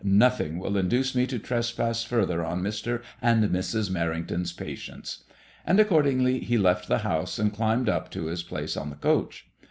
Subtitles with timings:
[0.03, 3.03] Nothing will induce me to trespass further on Mr.
[3.21, 3.91] and Mrs.
[3.91, 5.23] Merrington's patience.'*
[5.63, 9.45] And, accordingly, he left the house and climbed up to his place on the coach.